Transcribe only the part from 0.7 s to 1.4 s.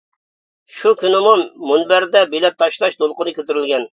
شۇ كۈنىمۇ